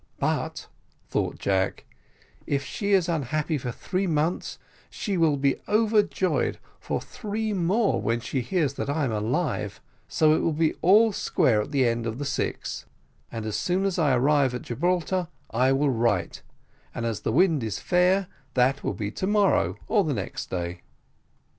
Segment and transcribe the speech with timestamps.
[0.17, 0.67] "But,"
[1.09, 1.85] thought Jack,
[2.47, 4.57] "if she is unhappy for three months,
[4.89, 10.33] she will be overjoyed for three more when she hears that I am alive, so
[10.33, 12.87] it will be all square at the end of the six;
[13.31, 16.41] and as soon as I arrive at Gibraltar I will write,
[16.95, 18.25] and, as the wind is fair,
[18.55, 20.81] that will be to morrow or next day."